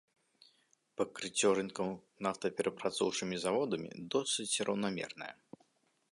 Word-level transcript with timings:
Пакрыццё 0.99 1.49
рынкаў 1.59 1.89
нафтаперапрацоўчымі 2.27 3.35
заводамі 3.43 3.89
досыць 4.15 4.61
раўнамернае. 4.71 5.33